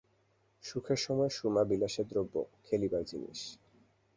[0.63, 3.41] সুখের সময় সুরমা বিলাসের দ্রব্য, খেলিবার জিনিষ।